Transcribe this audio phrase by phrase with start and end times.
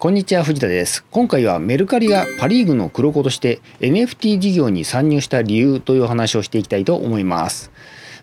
[0.00, 1.04] こんにちは藤田です。
[1.10, 7.70] 今回はメルカリがパリーグの黒子として NFT 事業に参入した理由という話をしていきたいと思います。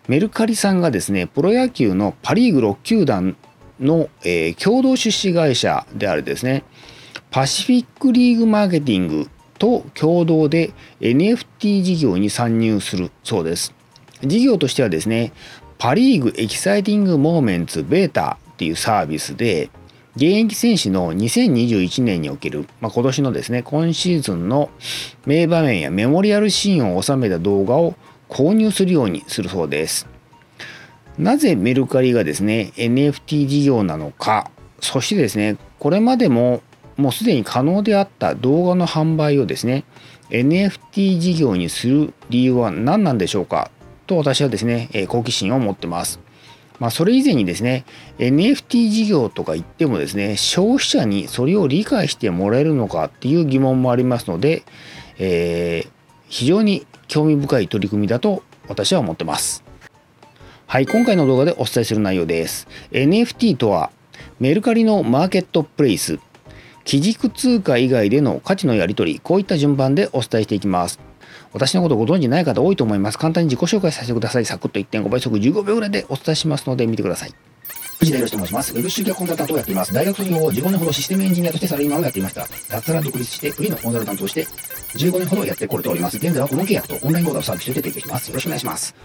[0.07, 3.37] メルカリさんがですねプロ野球のパリーグ6球団
[3.79, 6.63] の、えー、共同出資会社であるですね
[7.29, 13.75] パシフィックリーグマーケティングと共同で NFT 事業に参入するそうです。
[14.23, 15.31] 事業としてはですね
[15.77, 19.69] パリーグエキサイティングモーメンツベータっていうサービスで
[20.17, 24.71] 現役選手の2021年における、まあ、今年のですね、今シーズンの
[25.27, 27.93] 名場面やメモリアルシーンを収めた動画を
[28.27, 30.07] 購入するようにするそうです。
[31.19, 36.63] なぜメルカリがですね、NFT 事業なのか、そしてですね、これまでも
[36.95, 39.83] もうすでに可能であった動画の販売をですね、
[40.31, 43.69] NFT 事業にする理由は何なんでしょうか
[44.07, 46.19] と私はですね、好奇心を持ってます。
[46.79, 47.85] まあ、それ以前にですね
[48.19, 54.63] NFT 事業とか言ってもですね消費者にそれを理解してもらえるのかっていう疑問もありますので、
[55.17, 55.89] えー、
[56.29, 59.63] 非常に興味深い取り組みだと私は思ってます。
[60.67, 62.67] はい今回の動画でお伝えする内容です。
[62.91, 63.91] NFT とは
[64.39, 66.19] メルカリのマーケットプレイス。
[66.83, 71.06] 基軸通貨以外での価値のやり取りこういった順番でお伝えしていきます。
[71.53, 73.17] 私のことご存知ない方多いと思います。
[73.17, 74.45] 簡単に自己紹介させてください。
[74.45, 77.33] サクッと1.5倍速15秒ぐらいでお伝えしますので見てください。
[77.99, 78.73] 藤田博と申します。
[78.75, 79.93] ウェブ集客コンサルタントをやっています。
[79.93, 82.47] 大学卒業後、15年ほどシステムエンジニアとしてサラリーマンをやっていました。
[82.69, 84.45] 脱サラ独立してフリーのコンサルタントとして、
[84.93, 86.17] 15年ほどやってこれております。
[86.17, 88.27] 現在は顧問契約とオンライン講座をサービスとして提供します。
[88.27, 88.95] よろしくお願いします。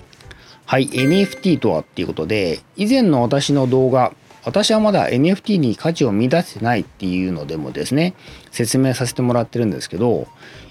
[0.66, 4.12] はい、NFT とはっていうことで、以前の私の動画、
[4.44, 8.14] 私はまだ NFT に価値を見出してないっていうのでもですね、
[8.50, 10.26] 説明させてもらってるんですけど、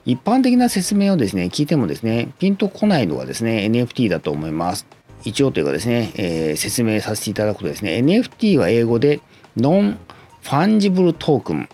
[0.06, 4.86] 一般的な説明をですね、聞いてもですね、ピンとこないのがですね、NFT だと思います。
[5.24, 9.22] 一応というかですね、えー、説明させていただくとですね、NFT は英語で
[9.56, 11.70] non-fungible token。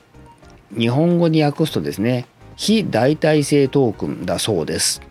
[0.78, 5.02] 日本語に訳すとですね、非代替性トークンだそうです。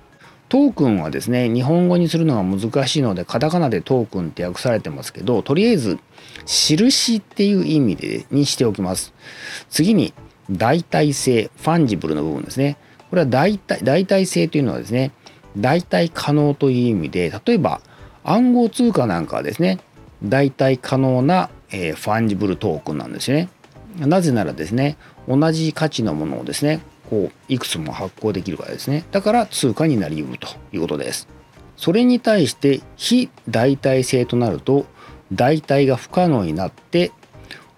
[0.49, 5.99] トークンはですね、日本語にするのが難しいので、カタカナでトークンって訳されてますけど、とりあえず、
[6.45, 9.13] 印っていう意味でにしておきます。
[9.71, 10.15] 次に、
[10.51, 12.77] 代替性、 fungible の部分ですね。
[13.11, 15.13] これは代替代替性というのはですね、
[15.57, 17.81] 代替可能という意味で、例えば
[18.25, 19.79] 暗号通貨なんかはですね、
[20.23, 23.49] 代替可能な、えー、 fungible token なんですよね。
[23.99, 24.97] なぜならですね、
[25.29, 29.05] 同じ価値のものをですね、こういくつも発行できるからですね。
[29.11, 31.29] だから通貨になりうるということです。
[31.77, 34.87] それに対して非代替性となると
[35.33, 37.13] 代替が不可能になって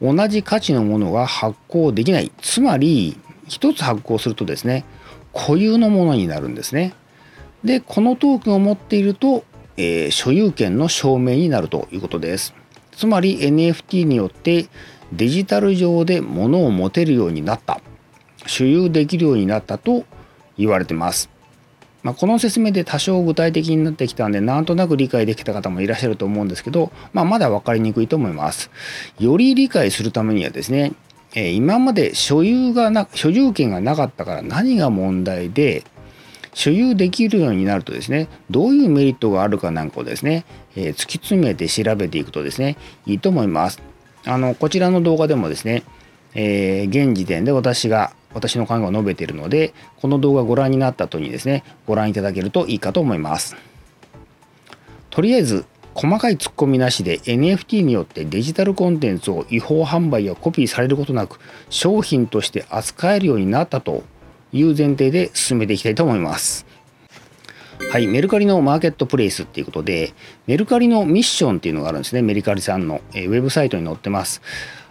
[0.00, 2.30] 同じ価値のものが発行できない。
[2.40, 4.84] つまり一つ発行するとですね
[5.34, 6.94] 固有のものになるんですね。
[7.64, 9.44] でこのトークンを持っていると、
[9.76, 12.54] えー、所有権の証明になるということです。
[12.92, 14.66] つまり NFT によって
[15.12, 17.80] デジタル上で物を持てるようになった
[18.48, 20.04] 所有できるようになったと
[20.56, 21.30] 言われてます。
[22.02, 28.70] まあ、この説明で多少具体的になってきたんでなんとなく理解できた方もいらっしゃると思うんですけど、まあ、まだ分かりにくいと思います。
[29.18, 30.92] より理解するためにはですね
[31.34, 35.84] え今まで所有がな所有権がなかったから何が問題で
[36.54, 40.44] 所有できるようになるとですねどういうメリットがあるかなんかをですね、
[40.74, 42.76] えー、突き詰めて調べていくとですね
[43.06, 43.80] いいと思います
[44.24, 45.84] あのこちらの動画でもですね、
[46.34, 53.56] えー、現時点で私が私の考えを述べているのでこの動画をご覧になった後にですねご覧いただけるといいかと思います
[55.10, 61.40] とりあえず細かい突っ込みなしで NFT によってデジタルコンテンツを違法販売やコピーされることなく
[61.70, 64.04] 商品として扱えるようになったと
[64.52, 66.66] いう前提で進めていきたいと思います。
[67.90, 70.12] はい、メルカリのマーケットプレイスっていうことで、
[70.46, 72.22] メルカリのミッションっていうのがあるんですね。
[72.22, 74.42] メルカリさんの、えウェブサイトに載ってます。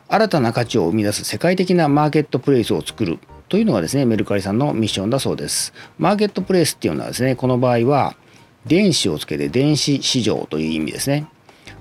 [0.10, 3.20] 新たな価値を生み出す世界的なマーケットプレイスを作る
[3.50, 5.74] というのがですね、メルカリさんのミッションだそうです。
[5.98, 8.16] マーケットプレイスっていうのはですね、この場合は、
[8.66, 11.28] 電子をつけて電子市場という意味ですね。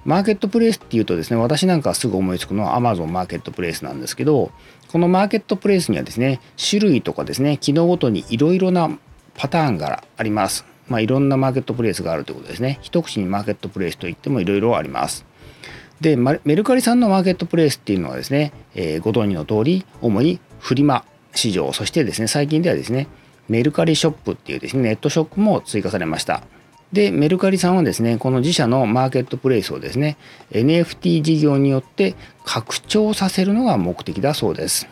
[0.05, 4.53] マーケットプレイスっていうとですね、私なんかすぐ思いつくのは Amazon マーケットプレイスなんですけど、
[4.93, 8.97] このマーケットプレイスにはですね、種類とかですね、機能ごとにいろいろな
[9.35, 10.65] パターンがあります。
[10.89, 12.79] まあ、いろんなマーケットプレイスがあるということですね。
[12.83, 15.27] 一口にマーケットプレイスといってもいろいろあります。
[16.01, 21.05] で、メルカリさんのマーケットプレイスっていうのはですね、えー、ご存知の通り、主にフリマ
[21.35, 23.09] 市場、そしてですね、最近ではですね、
[23.49, 26.43] メルカリショップっていうですね、ネットショップも追加されました。
[26.93, 30.17] で、メルカリさんはですね、この自社のマーケットプレイスをですね、
[30.53, 32.15] NFT 事業によって
[32.45, 34.89] 拡張させるのが目的だそうです。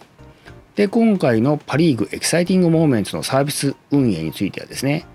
[0.76, 5.06] で、今回のパ・リーグエキサイティング・モーメンツのサービス運営についてはですね、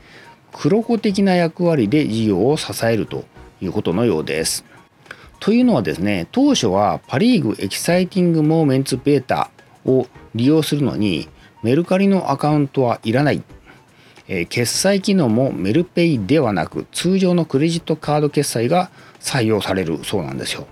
[0.53, 3.25] 黒子的な役割で事業を支えると
[3.61, 4.65] いうことのようです。
[5.39, 9.49] というのはですね、当初はパ・リーグエキサイティング・モーメンツ・ベータ
[9.85, 11.29] を利用するのに
[11.63, 13.43] メルカリのアカウントはいらない、
[14.27, 20.03] えー、決済機能もメルペイではなく通常のクレジットカード決済が採用される。
[20.03, 20.67] そうなんですよ。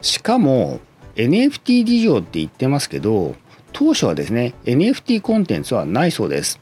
[0.00, 0.80] しかも
[1.16, 3.34] NFT 事情って言ってますけど
[3.72, 6.60] 当初はですね NFT コンテンツはないそうです。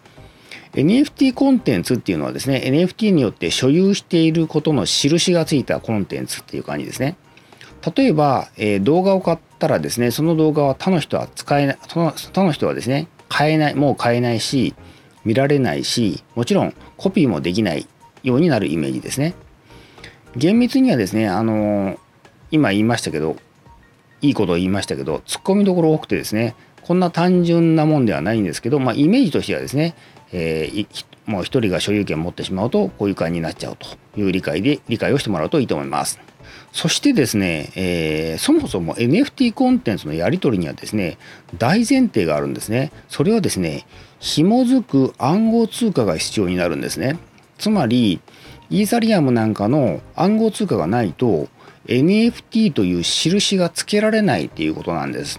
[0.75, 7.17] NFT コンテンツっていうのはですね NFT によって所有していることの印がついたコンテンツっていう感じですね。
[7.97, 14.75] 例えば、えー、動画を買ったらですねその動画は他の人は使えないその他の人はですね買えないもう買えないし
[15.25, 17.87] 見られないしもちろんコピーもできない
[18.23, 19.35] ようになるイメージですね。
[20.37, 21.99] 厳密にはですねあのー、
[22.51, 23.37] 今言いましたけど
[24.23, 29.95] いいことを言いましたけどツッコミどころ多くてですねこんな単純なもんではないんですけど、まあ、イメージとしてはですね、
[30.37, 30.87] えー、
[31.27, 36.19] もう一人が所有権を持ってしまうとこういう感じになっちゃうという理解で理解をしてもらうといいと思います。
[36.73, 41.19] そしてですね、えー、そもそも NFT コンテンツのやり取りにはですね
[41.57, 42.91] 大前提があるんですね。
[43.09, 43.87] それはですね
[44.19, 47.17] 紐づく暗号通貨が必要になるんですね。
[47.57, 48.21] つまり
[48.71, 51.49] イーサリアムなんかの暗号通貨がないと
[51.87, 55.39] NFT という印がつけられないっていうことなんです。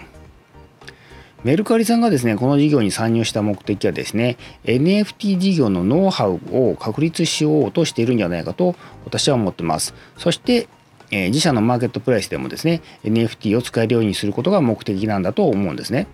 [1.46, 8.76] メルカリさんがですね、この事業に参入した目的はですね、NFT 事業のノウハウを確立しようとしているんじゃないかと
[9.06, 9.94] 私は思ってます。
[10.18, 10.68] そして、
[11.12, 16.08] え、自社のマーケットプライスでもですね、NFT を使えるようにすることが目的なんだと思うんですね。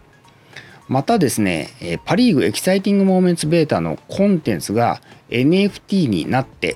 [0.90, 1.70] またですね、
[2.04, 6.76] パ・リーグエキサイティング・モーメンツ・ベータのコンテンツが NFT になって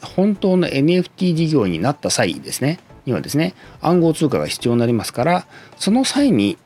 [0.00, 5.46] 本当の NFT 事業になった際ですねにはですね暗号通貨が必要になりますから
[5.76, 6.56] その際に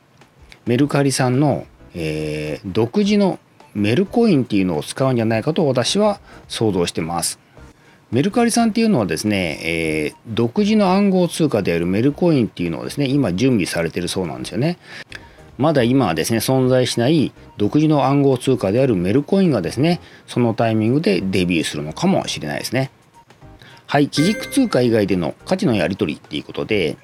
[0.65, 3.39] メルカリさんの、えー、独自の
[3.73, 7.39] メルコインっていうのを使うんじゃないかと私は想像してます。
[8.11, 14.77] メルカリさんっていうのはですね、えー、独自の暗号通貨であるメルコインっていうのをですね今準備されてるそうなんですよね。
[15.57, 22.91] まだ今はですね存在しない独自の暗号通貨であるメルコインがですねそのタイミングでデビューするのかもしれないですね。
[23.87, 26.97] はい、基軸通貨以外での価値のやり取りっていうことで、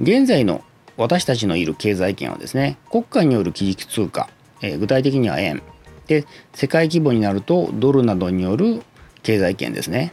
[0.00, 0.62] 現在の
[0.96, 4.28] 私たちのいる経済圏はですね、国家による基軸通貨、
[4.60, 5.62] えー、具体的には円、
[6.06, 8.82] で、世界規模になるとドルなどによる
[9.22, 10.12] 経済圏ですね。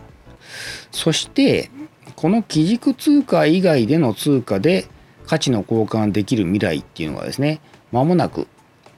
[0.92, 1.70] そして、
[2.16, 4.88] この基軸通貨以外での通貨で
[5.26, 7.62] 価値の交換できる未来っていうのがですね、
[7.92, 8.48] 間もなく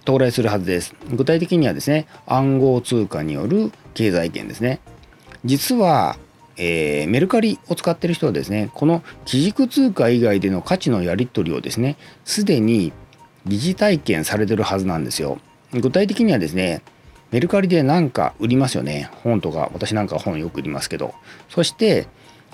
[0.03, 0.95] 到来するはずです。
[1.11, 4.79] 具体的にはですね、暗号通貨による経済圏ですね。
[5.45, 6.17] 実は
[6.57, 12.91] えー、メルカリを使ってる人はですねこの基軸通貨以外での価値のやり取りをですねすでに
[13.45, 15.39] 疑似体験されてるはずなんですよ。
[15.73, 16.81] 具体的にはですね
[17.31, 19.09] メルカリで何か売りますよね。
[19.23, 21.13] 本とか私なんか本よく売りますけど。
[21.49, 22.07] そして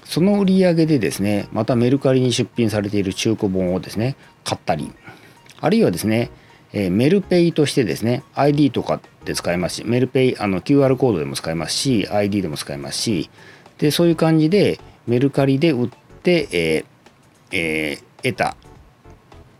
[0.06, 4.92] その売り上げでですねまたメルカリに出品されている中古本をですね買ったり。
[5.60, 6.30] あるいはですね
[6.74, 13.30] えメルペイとしてですね ID とかで使えますしメルペイあの QR コードでも使えますし ID でも使えますし
[13.78, 15.90] でそういう感じでメルカリで売っ
[16.24, 16.86] て、えー
[17.52, 18.56] えー、得た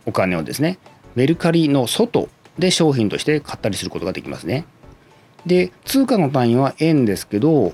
[0.06, 0.78] お金をですね
[1.14, 2.28] メルカリの外
[2.58, 4.64] で商品として買ったりすることができますね。
[5.46, 7.72] で通貨の単位は円ですけど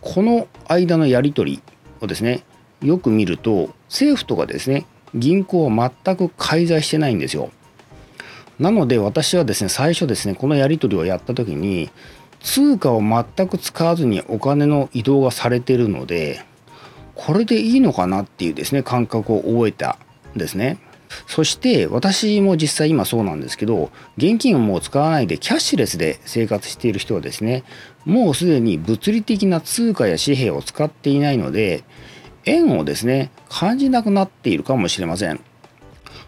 [0.00, 1.62] この間のやり取り
[2.00, 2.42] をですね
[2.82, 7.50] よく見ると政府とかですね銀行は全く介在してないんですよ。
[8.58, 11.90] なので私はですね最初ですねこのやり取りをやった時に
[12.44, 16.44] 通貨を全く使わずにお金の移動がされてるので
[17.14, 19.98] これでいいのかなっていうですね感覚を覚えた
[20.34, 20.78] んですね。
[21.28, 27.62] そして私も実際今そうなんですけど現金をもう使わないでキャッシュレスで生活している人はですね
[28.04, 31.84] もうすでに物理的な通貨や紙幣を使っていないので
[32.46, 35.40] 円をですね感じなくなっているかもしれません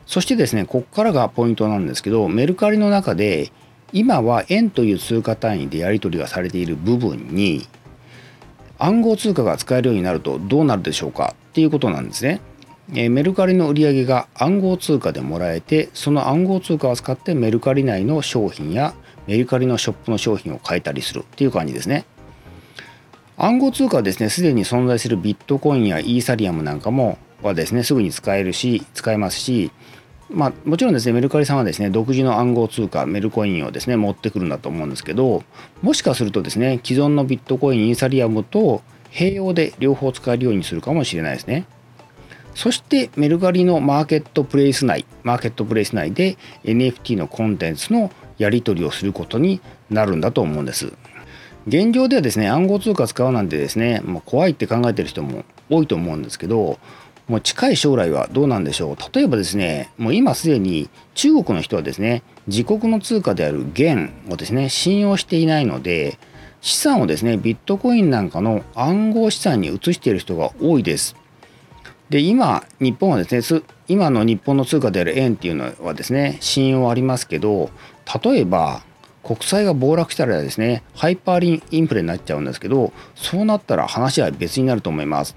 [0.06, 3.50] そしてですねここからがポイントなんですけどメルカリの中で
[3.92, 7.66] 今は円という通貨単位でやり取りがされている部分に
[8.78, 12.40] 暗号通貨が使えるようになるとどうなるでしょうかっていうことなんですね。
[12.94, 18.94] えメルカリの売り上げが暗号通貨でもらえてその暗号通貨を使ってメルカリ内の商品や
[19.26, 22.04] メルカリのショップの商品を買えたりするっていう感じですね。
[23.38, 29.70] 暗号通貨はですねすでに存在するビットコインやイーサリアムなんかもはですねすぐに使えるし使えますし
[30.28, 35.44] まあ、もちろんですねメルカリさんはですね独自の暗号通貨メルコインをですね持ってくるんだと思うんですけど
[35.82, 41.66] もしかするとですね既存のビットコインイーサリアムと併用で両方使えるようにするかもしれないですね。
[42.54, 50.92] そしてメルカリのマーケットプレイス内マーケットプレイス内で NFT のコンテンツのやり取りをすることになるんだと思うんです。
[51.66, 56.78] 現状ではですね暗号通貨使うなんてですね、まあ、怖いって考えてる人も多いと思うんですけど
[57.28, 58.96] もう近い将来はどうなんでしょう。
[59.12, 66.18] 例えばですねもう今すでに中国の人はですね自国の通貨である元をですね信用していないので
[66.60, 71.16] 資産をですねビットコインなんかの暗号資産に移している人が多いです。
[72.10, 77.70] で今日本はですね今の日本の通貨である円っていうのはですね信用ありますけど
[78.22, 78.82] 例えば
[79.24, 85.34] 国債が暴落したらですねハイパーリンインフレになっちゃうんですけどそうなったら話は別になると思います。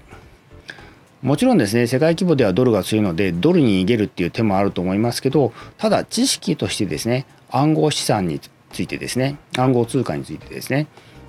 [1.22, 8.40] もちろんですね世界規模ではドルが強いのでドルに逃げるっていう手もあると思いますけどただ知識としてですね暗号資産に
[8.72, 10.86] ついてですね暗号通貨についてですね、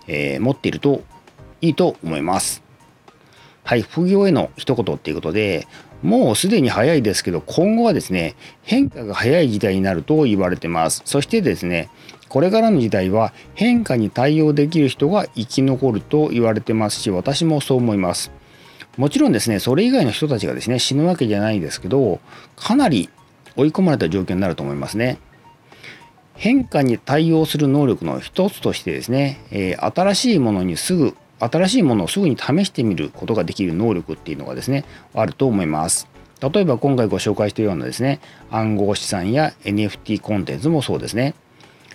[0.07, 1.01] えー、持っていると
[1.59, 2.63] いいと思います。
[3.63, 5.67] はい副業への一言っていうことで
[6.01, 11.03] もうすでに早いですけど今後はですね変化が早い時代になると言われてます。
[11.05, 11.89] そしてですね
[12.29, 18.31] これからの時代は変化に対応できる人が生き残ると言われてますし私もそう思います。
[19.01, 22.19] もちろんですねそれ以外の人たちがですね死ぬわけじゃないですけど
[22.55, 23.09] かなり
[23.55, 25.17] 追い込まれた状況になると思いますね。
[26.35, 36.07] 変化に対応する能力の一つとしてですね、えー、新しいものにすぐ新しいものをすぐに試してみることができる能力っていうのがですねあると思います。
[36.39, 38.19] 例えば今回ご紹介したようなですね
[38.51, 41.33] 暗号資産や NFT コンテンツもそうですね。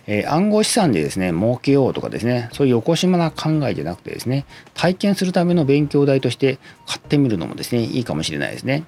[0.07, 4.45] えー、暗号資産でですね儲けようとかですねそういうよこしまな考えじゃなくてですね
[4.75, 8.85] 体験するための勉強代として買ってみるのもですねいいかもしれないですね。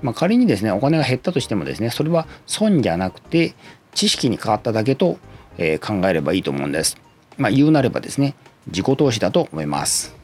[0.00, 3.54] まあ、仮にですねお金が減ったとしてもですねそれは損じゃなくて
[3.94, 5.18] 知識に変わっただけと、
[5.58, 6.96] えー、考えればいいと思うんです。
[7.38, 8.34] まあ、言うなればですね
[8.66, 10.14] 自己投資だと思います。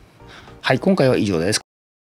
[0.60, 1.67] はい今回は以上です。